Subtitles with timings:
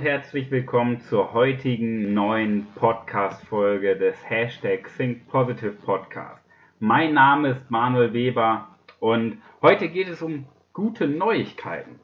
[0.00, 6.42] und herzlich willkommen zur heutigen neuen Podcast-Folge des Hashtag Think Positive Podcast.
[6.78, 12.00] Mein Name ist Manuel Weber und heute geht es um gute Neuigkeiten.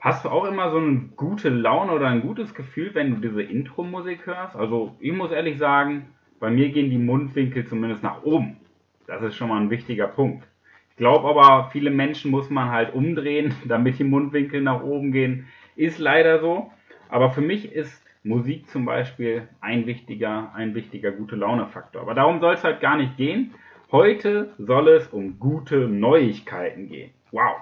[0.00, 3.42] Hast du auch immer so eine gute Laune oder ein gutes Gefühl, wenn du diese
[3.42, 4.54] Intro-Musik hörst?
[4.54, 6.08] Also ich muss ehrlich sagen,
[6.40, 8.58] bei mir gehen die Mundwinkel zumindest nach oben.
[9.06, 10.46] Das ist schon mal ein wichtiger Punkt.
[10.90, 15.46] Ich glaube aber, viele Menschen muss man halt umdrehen, damit die Mundwinkel nach oben gehen.
[15.74, 16.70] Ist leider so.
[17.08, 22.02] Aber für mich ist Musik zum Beispiel ein wichtiger, ein wichtiger gute Laune-Faktor.
[22.02, 23.54] Aber darum soll es halt gar nicht gehen.
[23.90, 27.10] Heute soll es um gute Neuigkeiten gehen.
[27.32, 27.56] Wow.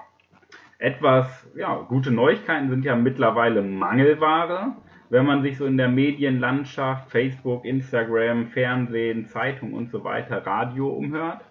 [0.79, 4.75] Etwas, ja, gute Neuigkeiten sind ja mittlerweile Mangelware,
[5.09, 10.89] wenn man sich so in der Medienlandschaft, Facebook, Instagram, Fernsehen, Zeitung und so weiter, Radio
[10.89, 11.41] umhört.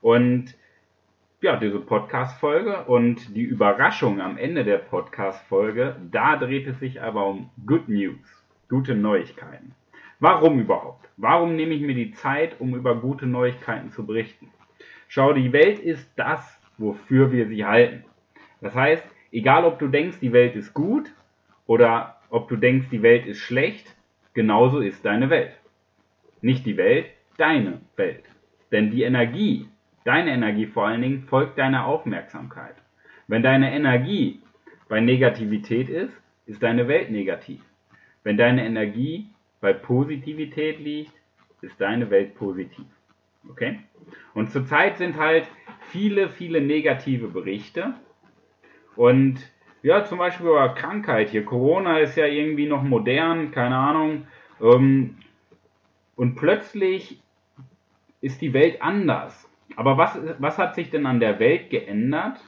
[0.00, 0.56] Und
[1.42, 7.26] ja, diese Podcast-Folge und die Überraschung am Ende der Podcast-Folge, da dreht es sich aber
[7.26, 9.74] um Good News, gute Neuigkeiten.
[10.18, 11.08] Warum überhaupt?
[11.16, 14.50] Warum nehme ich mir die Zeit, um über gute Neuigkeiten zu berichten?
[15.08, 18.04] Schau, die Welt ist das, wofür wir sie halten.
[18.60, 21.10] Das heißt, egal ob du denkst, die Welt ist gut
[21.66, 23.96] oder ob du denkst, die Welt ist schlecht,
[24.34, 25.58] genauso ist deine Welt.
[26.42, 27.06] Nicht die Welt,
[27.38, 28.24] deine Welt.
[28.70, 29.70] Denn die Energie,
[30.04, 32.74] deine Energie vor allen Dingen, folgt deiner Aufmerksamkeit.
[33.28, 34.42] Wenn deine Energie
[34.88, 36.12] bei Negativität ist,
[36.46, 37.60] ist deine Welt negativ.
[38.24, 39.28] Wenn deine Energie
[39.60, 41.12] bei Positivität liegt,
[41.60, 42.86] ist deine Welt positiv.
[43.48, 43.80] Okay?
[44.34, 45.46] Und zurzeit sind halt
[45.88, 47.94] viele, viele negative Berichte.
[48.96, 49.38] Und
[49.82, 51.44] ja, zum Beispiel über Krankheit hier.
[51.44, 54.26] Corona ist ja irgendwie noch modern, keine Ahnung.
[54.60, 55.16] Ähm,
[56.16, 57.22] und plötzlich
[58.20, 59.49] ist die Welt anders.
[59.76, 62.38] Aber was, was hat sich denn an der Welt geändert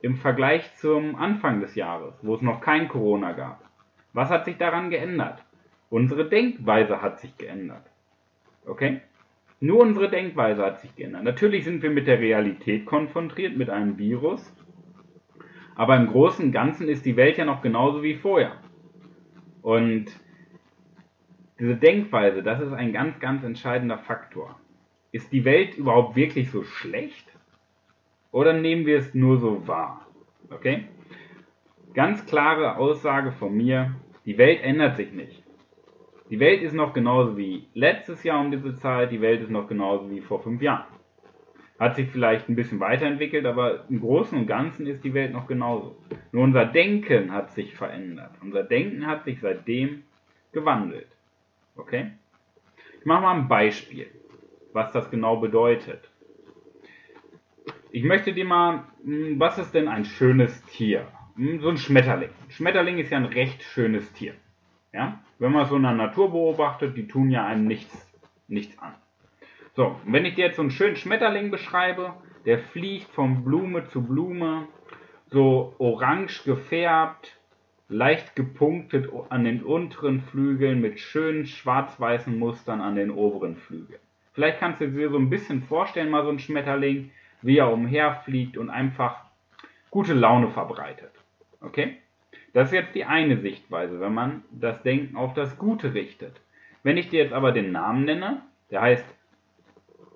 [0.00, 3.62] im Vergleich zum Anfang des Jahres, wo es noch kein Corona gab?
[4.12, 5.42] Was hat sich daran geändert?
[5.90, 7.86] Unsere Denkweise hat sich geändert.
[8.66, 9.00] Okay?
[9.60, 11.24] Nur unsere Denkweise hat sich geändert.
[11.24, 14.52] Natürlich sind wir mit der Realität konfrontiert, mit einem Virus.
[15.74, 18.52] Aber im Großen und Ganzen ist die Welt ja noch genauso wie vorher.
[19.62, 20.06] Und
[21.58, 24.60] diese Denkweise, das ist ein ganz, ganz entscheidender Faktor.
[25.14, 27.24] Ist die Welt überhaupt wirklich so schlecht?
[28.32, 30.08] Oder nehmen wir es nur so wahr?
[30.50, 30.88] Okay?
[31.94, 33.94] Ganz klare Aussage von mir,
[34.26, 35.44] die Welt ändert sich nicht.
[36.30, 39.68] Die Welt ist noch genauso wie letztes Jahr um diese Zeit, die Welt ist noch
[39.68, 40.92] genauso wie vor fünf Jahren.
[41.78, 45.46] Hat sich vielleicht ein bisschen weiterentwickelt, aber im Großen und Ganzen ist die Welt noch
[45.46, 45.96] genauso.
[46.32, 48.32] Nur unser Denken hat sich verändert.
[48.42, 50.02] Unser Denken hat sich seitdem
[50.50, 51.06] gewandelt.
[51.76, 52.10] Okay?
[52.98, 54.08] Ich mache mal ein Beispiel
[54.74, 56.10] was das genau bedeutet.
[57.90, 61.06] Ich möchte dir mal, hm, was ist denn ein schönes Tier?
[61.36, 62.28] Hm, so ein Schmetterling.
[62.28, 64.34] Ein Schmetterling ist ja ein recht schönes Tier.
[64.92, 65.20] Ja?
[65.38, 68.12] Wenn man es so in der Natur beobachtet, die tun ja einem nichts,
[68.48, 68.94] nichts an.
[69.74, 72.14] So, wenn ich dir jetzt so einen schönen Schmetterling beschreibe,
[72.44, 74.66] der fliegt von Blume zu Blume,
[75.30, 77.38] so orange gefärbt,
[77.88, 84.03] leicht gepunktet an den unteren Flügeln mit schönen schwarz-weißen Mustern an den oberen Flügeln.
[84.34, 87.10] Vielleicht kannst du dir so ein bisschen vorstellen, mal so ein Schmetterling,
[87.42, 89.24] wie er umherfliegt und einfach
[89.90, 91.12] gute Laune verbreitet.
[91.60, 91.98] Okay?
[92.52, 96.40] Das ist jetzt die eine Sichtweise, wenn man das Denken auf das Gute richtet.
[96.82, 99.06] Wenn ich dir jetzt aber den Namen nenne, der heißt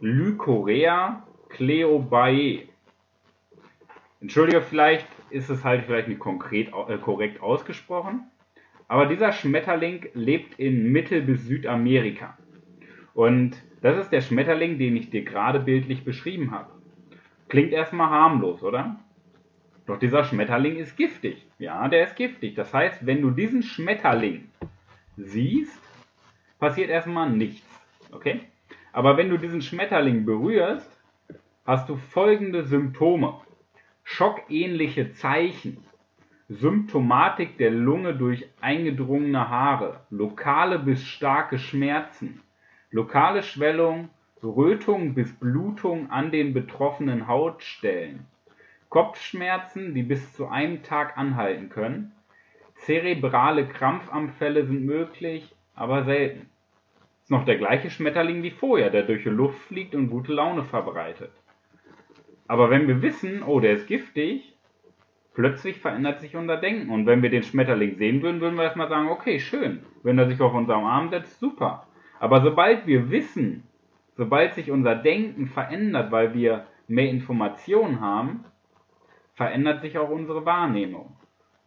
[0.01, 2.69] Lycorea cleobae.
[4.21, 8.25] Entschuldige, vielleicht ist es halt vielleicht nicht konkret, äh, korrekt ausgesprochen,
[8.89, 12.37] aber dieser Schmetterling lebt in Mittel- bis Südamerika.
[13.15, 16.71] Und das ist der Schmetterling, den ich dir gerade bildlich beschrieben habe.
[17.49, 18.97] Klingt erstmal harmlos, oder?
[19.87, 21.47] Doch dieser Schmetterling ist giftig.
[21.59, 22.55] Ja, der ist giftig.
[22.55, 24.49] Das heißt, wenn du diesen Schmetterling
[25.17, 25.81] siehst,
[26.59, 27.67] passiert erstmal nichts.
[28.11, 28.41] Okay?
[28.93, 30.91] Aber wenn du diesen Schmetterling berührst,
[31.65, 33.41] hast du folgende Symptome.
[34.03, 35.85] Schockähnliche Zeichen.
[36.49, 40.01] Symptomatik der Lunge durch eingedrungene Haare.
[40.11, 42.41] Lokale bis starke Schmerzen
[42.91, 44.11] lokale Schwellung,
[44.43, 48.27] Rötung bis Blutung an den betroffenen Hautstellen,
[48.89, 52.13] Kopfschmerzen, die bis zu einem Tag anhalten können,
[52.77, 56.49] zerebrale Krampfanfälle sind möglich, aber selten.
[57.23, 60.65] Ist noch der gleiche Schmetterling wie vorher, der durch die Luft fliegt und gute Laune
[60.65, 61.33] verbreitet.
[62.47, 64.57] Aber wenn wir wissen, oh, der ist giftig,
[65.35, 66.91] plötzlich verändert sich unser Denken.
[66.91, 69.85] Und wenn wir den Schmetterling sehen würden, würden wir erstmal sagen, okay, schön.
[70.03, 71.87] Wenn er sich auf unserem Arm setzt, super.
[72.21, 73.65] Aber sobald wir wissen,
[74.17, 78.45] sobald sich unser Denken verändert, weil wir mehr Informationen haben,
[79.35, 81.17] verändert sich auch unsere Wahrnehmung.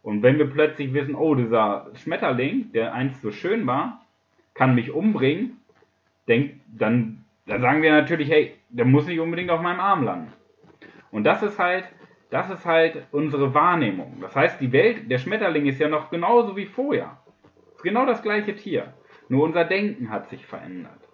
[0.02, 4.04] Und wenn wir plötzlich wissen, oh, dieser Schmetterling, der einst so schön war,
[4.52, 5.58] kann mich umbringen,
[6.28, 10.32] denk, dann, dann sagen wir natürlich, hey, der muss nicht unbedingt auf meinem Arm landen.
[11.10, 11.84] Und das ist halt,
[12.30, 14.18] das ist halt unsere Wahrnehmung.
[14.20, 17.18] Das heißt, die Welt, der Schmetterling ist ja noch genauso wie vorher.
[17.74, 18.92] Ist genau das gleiche Tier.
[19.32, 21.08] Nur unser Denken hat sich verändert.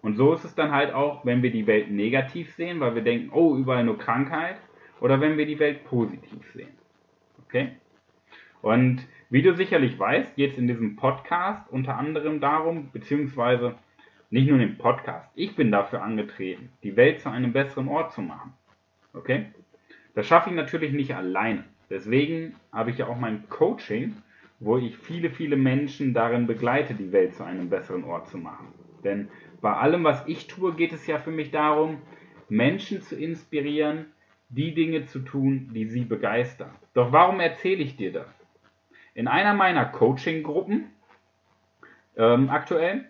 [0.00, 3.02] Und so ist es dann halt auch, wenn wir die Welt negativ sehen, weil wir
[3.02, 4.56] denken, oh, überall nur Krankheit,
[5.00, 6.72] oder wenn wir die Welt positiv sehen.
[7.44, 7.72] Okay?
[8.62, 13.74] Und wie du sicherlich weißt, geht es in diesem Podcast unter anderem darum, beziehungsweise
[14.30, 18.14] nicht nur in dem Podcast, ich bin dafür angetreten, die Welt zu einem besseren Ort
[18.14, 18.54] zu machen.
[19.12, 19.44] Okay?
[20.14, 21.64] Das schaffe ich natürlich nicht alleine.
[21.90, 24.14] Deswegen habe ich ja auch mein Coaching,
[24.60, 28.72] wo ich viele, viele Menschen darin begleite, die Welt zu einem besseren Ort zu machen.
[29.04, 29.28] Denn
[29.60, 32.02] bei allem, was ich tue, geht es ja für mich darum,
[32.48, 34.06] Menschen zu inspirieren,
[34.48, 36.74] die Dinge zu tun, die sie begeistern.
[36.94, 38.28] Doch warum erzähle ich dir das?
[39.14, 40.90] In einer meiner Coaching-Gruppen
[42.16, 43.04] ähm, aktuell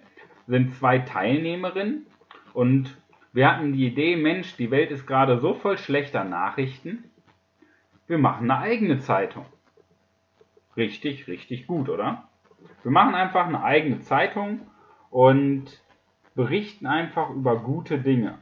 [0.47, 2.07] sind zwei Teilnehmerinnen
[2.55, 2.97] und
[3.33, 7.05] wir hatten die Idee, Mensch, die Welt ist gerade so voll schlechter Nachrichten,
[8.07, 9.45] wir machen eine eigene Zeitung.
[10.79, 12.29] Richtig, richtig gut, oder?
[12.85, 14.61] Wir machen einfach eine eigene Zeitung
[15.11, 15.83] und
[16.37, 18.39] berichten einfach über gute Dinge.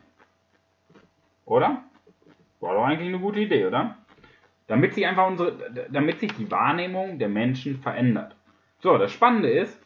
[1.47, 1.83] Oder?
[2.61, 3.97] War doch eigentlich eine gute Idee, oder?
[4.67, 8.37] Damit sich einfach unsere, damit sich die Wahrnehmung der Menschen verändert.
[8.81, 9.81] So, das Spannende ist,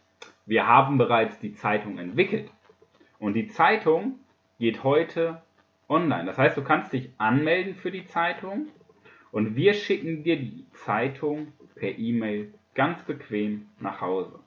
[0.44, 2.50] wir haben bereits die Zeitung entwickelt.
[3.20, 4.18] Und die Zeitung
[4.58, 5.40] geht heute
[5.88, 6.24] online.
[6.24, 8.66] Das heißt, du kannst dich anmelden für die Zeitung
[9.30, 14.38] und wir schicken dir die Zeitung per E-Mail ganz bequem nach Hause.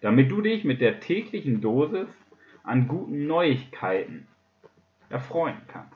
[0.00, 2.08] Damit du dich mit der täglichen Dosis
[2.62, 4.26] an guten Neuigkeiten
[5.08, 5.94] erfreuen kannst.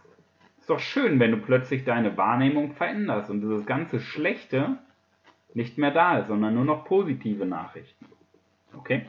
[0.59, 4.79] Ist doch schön, wenn du plötzlich deine Wahrnehmung veränderst und dieses ganze Schlechte
[5.55, 8.07] nicht mehr da ist, sondern nur noch positive Nachrichten.
[8.77, 9.07] Okay?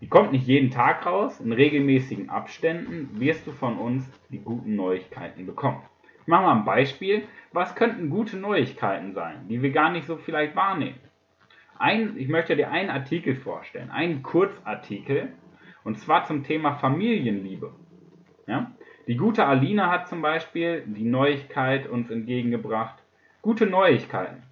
[0.00, 4.76] Die kommt nicht jeden Tag raus, in regelmäßigen Abständen wirst du von uns die guten
[4.76, 5.82] Neuigkeiten bekommen.
[6.26, 7.22] Ich mache mal ein Beispiel.
[7.52, 10.98] Was könnten gute Neuigkeiten sein, die wir gar nicht so vielleicht wahrnehmen?
[11.78, 15.28] Ein, ich möchte dir einen Artikel vorstellen, einen Kurzartikel,
[15.84, 17.72] und zwar zum Thema Familienliebe.
[18.48, 18.72] Ja?
[19.06, 22.96] Die gute Alina hat zum Beispiel die Neuigkeit uns entgegengebracht.
[23.40, 24.42] Gute Neuigkeiten.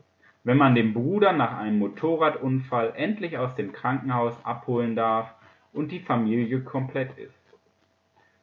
[0.45, 5.35] Wenn man den Bruder nach einem Motorradunfall endlich aus dem Krankenhaus abholen darf
[5.73, 7.43] und die Familie komplett ist.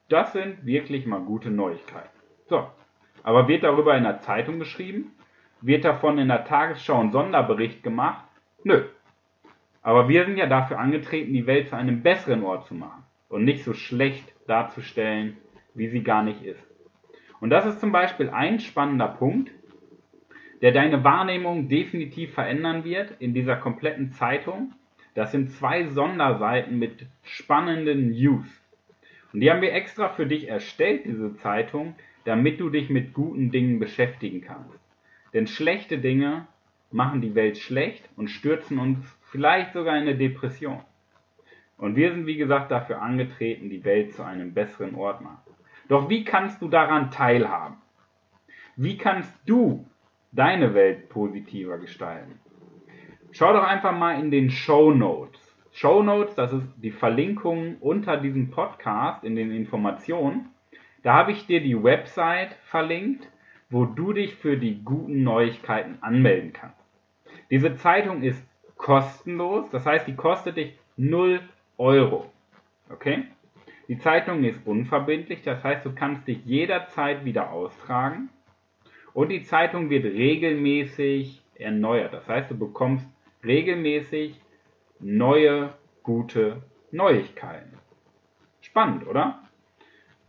[0.10, 2.10] Das sind wirklich mal gute Neuigkeiten.
[2.50, 2.68] So,
[3.24, 5.12] aber wird darüber in der Zeitung geschrieben?
[5.62, 8.26] Wird davon in der Tagesschau ein Sonderbericht gemacht?
[8.64, 8.84] Nö.
[9.84, 13.46] Aber wir sind ja dafür angetreten, die Welt zu einem besseren Ort zu machen und
[13.46, 15.38] nicht so schlecht darzustellen,
[15.74, 16.64] wie sie gar nicht ist.
[17.40, 19.52] Und das ist zum Beispiel ein spannender Punkt,
[20.62, 24.74] der deine Wahrnehmung definitiv verändern wird in dieser kompletten Zeitung.
[25.16, 28.46] Das sind zwei Sonderseiten mit spannenden News.
[29.34, 31.96] Und die haben wir extra für dich erstellt, diese Zeitung,
[32.26, 34.80] damit du dich mit guten Dingen beschäftigen kannst.
[35.34, 36.48] Denn schlechte Dinge
[36.92, 40.82] machen die Welt schlecht und stürzen uns vielleicht sogar in eine Depression.
[41.78, 45.42] Und wir sind, wie gesagt, dafür angetreten, die Welt zu einem besseren Ort machen.
[45.88, 47.78] Doch wie kannst du daran teilhaben?
[48.76, 49.86] Wie kannst du
[50.32, 52.40] deine Welt positiver gestalten?
[53.32, 55.40] Schau doch einfach mal in den Show Notes.
[55.72, 60.50] Show Notes, das ist die Verlinkung unter diesem Podcast in den Informationen.
[61.04, 63.28] Da habe ich dir die Website verlinkt,
[63.70, 66.78] wo du dich für die guten Neuigkeiten anmelden kannst.
[67.50, 68.44] Diese Zeitung ist
[68.76, 71.42] kostenlos, das heißt, die kostet dich 0
[71.78, 72.32] Euro.
[72.90, 73.26] Okay?
[73.88, 78.30] Die Zeitung ist unverbindlich, das heißt, du kannst dich jederzeit wieder austragen.
[79.14, 82.14] Und die Zeitung wird regelmäßig erneuert.
[82.14, 83.06] Das heißt, du bekommst
[83.44, 84.40] regelmäßig
[85.00, 87.78] neue, gute Neuigkeiten.
[88.62, 89.42] Spannend, oder?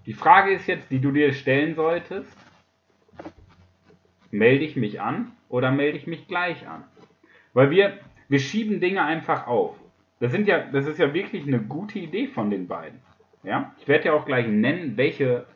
[0.07, 2.37] Die Frage ist jetzt, die du dir stellen solltest,
[4.31, 6.85] melde ich mich an oder melde ich mich gleich an?
[7.53, 9.77] Weil wir, wir schieben Dinge einfach auf.
[10.19, 13.01] Das, sind ja, das ist ja wirklich eine gute Idee von den beiden.
[13.43, 13.75] Ja?
[13.79, 15.47] Ich werde ja auch gleich nennen, welche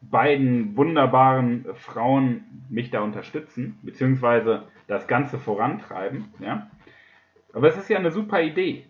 [0.00, 6.32] beiden wunderbaren Frauen mich da unterstützen, beziehungsweise das Ganze vorantreiben.
[6.40, 6.70] Ja?
[7.52, 8.86] Aber es ist ja eine super Idee.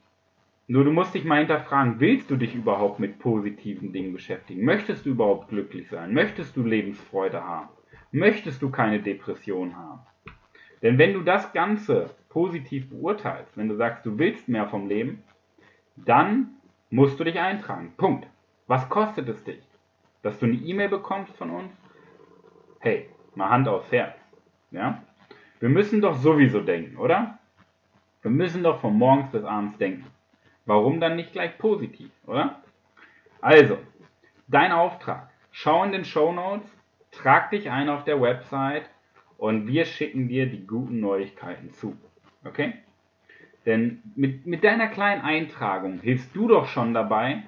[0.72, 4.64] Nur du musst dich mal hinterfragen, willst du dich überhaupt mit positiven Dingen beschäftigen?
[4.64, 6.14] Möchtest du überhaupt glücklich sein?
[6.14, 7.68] Möchtest du Lebensfreude haben?
[8.10, 10.00] Möchtest du keine Depression haben?
[10.80, 15.22] Denn wenn du das Ganze positiv beurteilst, wenn du sagst, du willst mehr vom Leben,
[15.96, 16.54] dann
[16.88, 17.92] musst du dich eintragen.
[17.98, 18.26] Punkt.
[18.66, 19.60] Was kostet es dich?
[20.22, 21.70] Dass du eine E-Mail bekommst von uns?
[22.78, 24.16] Hey, mal Hand aufs Herz.
[24.70, 25.02] Ja?
[25.60, 27.38] Wir müssen doch sowieso denken, oder?
[28.22, 30.06] Wir müssen doch von morgens bis abends denken.
[30.66, 32.62] Warum dann nicht gleich positiv, oder?
[33.40, 33.78] Also,
[34.48, 35.28] dein Auftrag.
[35.50, 36.70] Schau in den Show Notes,
[37.10, 38.88] trag dich ein auf der Website
[39.36, 41.96] und wir schicken dir die guten Neuigkeiten zu.
[42.44, 42.74] Okay?
[43.66, 47.42] Denn mit, mit deiner kleinen Eintragung hilfst du doch schon dabei,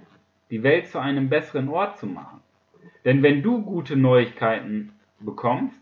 [0.50, 2.40] die Welt zu einem besseren Ort zu machen.
[3.04, 5.80] Denn wenn du gute Neuigkeiten bekommst,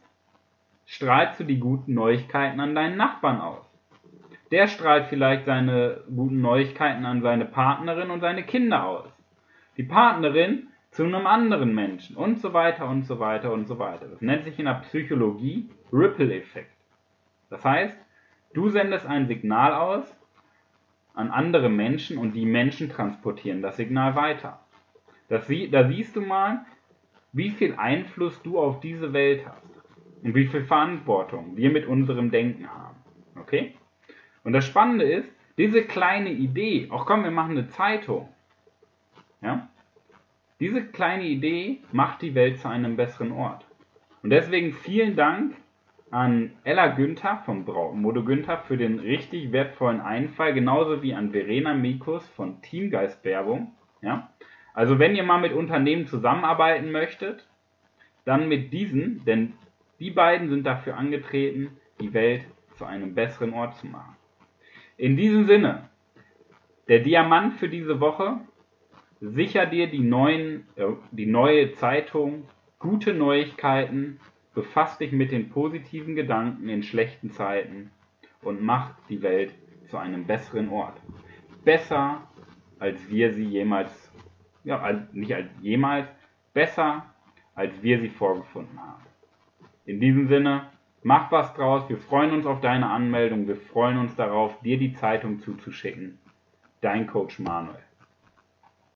[0.86, 3.71] strahlst du die guten Neuigkeiten an deinen Nachbarn aus.
[4.52, 9.08] Der strahlt vielleicht seine guten Neuigkeiten an seine Partnerin und seine Kinder aus.
[9.78, 14.06] Die Partnerin zu einem anderen Menschen und so weiter und so weiter und so weiter.
[14.08, 16.70] Das nennt sich in der Psychologie Ripple-Effekt.
[17.48, 17.98] Das heißt,
[18.52, 20.14] du sendest ein Signal aus
[21.14, 24.60] an andere Menschen und die Menschen transportieren das Signal weiter.
[25.30, 26.66] Das, da siehst du mal,
[27.32, 29.66] wie viel Einfluss du auf diese Welt hast
[30.22, 32.96] und wie viel Verantwortung wir mit unserem Denken haben.
[33.40, 33.74] Okay?
[34.44, 38.28] Und das Spannende ist, diese kleine Idee, auch komm, wir machen eine Zeitung.
[39.40, 39.68] Ja?
[40.60, 43.66] Diese kleine Idee macht die Welt zu einem besseren Ort.
[44.22, 45.56] Und deswegen vielen Dank
[46.10, 51.74] an Ella Günther vom Brautmode Günther für den richtig wertvollen Einfall, genauso wie an Verena
[51.74, 53.74] Mikus von Teamgeist Werbung.
[54.02, 54.30] Ja?
[54.74, 57.48] Also wenn ihr mal mit Unternehmen zusammenarbeiten möchtet,
[58.24, 59.54] dann mit diesen, denn
[59.98, 62.44] die beiden sind dafür angetreten, die Welt
[62.74, 64.16] zu einem besseren Ort zu machen.
[65.02, 65.88] In diesem Sinne,
[66.86, 68.38] der Diamant für diese Woche,
[69.20, 72.44] sicher dir die, neuen, äh, die neue Zeitung,
[72.78, 74.20] gute Neuigkeiten,
[74.54, 77.90] befass dich mit den positiven Gedanken in schlechten Zeiten
[78.42, 79.52] und mach die Welt
[79.88, 81.00] zu einem besseren Ort.
[81.64, 82.22] Besser,
[82.78, 84.12] als wir sie jemals
[84.62, 86.06] ja, nicht als jemals,
[86.54, 87.06] besser,
[87.56, 89.02] als wir sie vorgefunden haben.
[89.84, 90.70] In diesem Sinne,
[91.02, 91.88] mach was draus.
[91.88, 93.46] Wir freuen uns auf deine Anmeldung.
[93.48, 96.18] Wir freuen uns darauf, dir die Zeitung zuzuschicken.
[96.80, 97.82] Dein Coach Manuel.